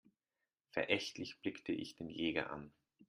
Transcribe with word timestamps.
Verächtlich 0.71 1.37
blickte 1.43 1.73
ich 1.73 1.93
den 1.95 2.09
Jäger 2.09 2.49
an. 2.49 2.73